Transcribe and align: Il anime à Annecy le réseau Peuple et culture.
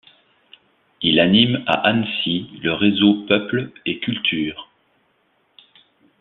Il 1.03 1.19
anime 1.19 1.63
à 1.67 1.73
Annecy 1.87 2.49
le 2.63 2.73
réseau 2.73 3.23
Peuple 3.27 3.71
et 3.85 3.99
culture. 3.99 4.67